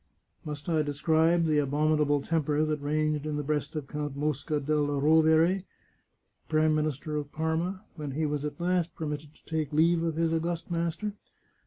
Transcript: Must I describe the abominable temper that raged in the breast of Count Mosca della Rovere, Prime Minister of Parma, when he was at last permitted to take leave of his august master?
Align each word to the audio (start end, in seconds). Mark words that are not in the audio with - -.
Must 0.43 0.67
I 0.67 0.81
describe 0.81 1.45
the 1.45 1.59
abominable 1.59 2.23
temper 2.23 2.65
that 2.65 2.81
raged 2.81 3.27
in 3.27 3.35
the 3.37 3.43
breast 3.43 3.75
of 3.75 3.87
Count 3.87 4.15
Mosca 4.15 4.59
della 4.59 4.99
Rovere, 4.99 5.63
Prime 6.49 6.73
Minister 6.73 7.17
of 7.17 7.31
Parma, 7.31 7.83
when 7.97 8.13
he 8.13 8.25
was 8.25 8.43
at 8.43 8.59
last 8.59 8.95
permitted 8.95 9.35
to 9.35 9.45
take 9.45 9.71
leave 9.71 10.01
of 10.01 10.15
his 10.15 10.33
august 10.33 10.71
master? 10.71 11.13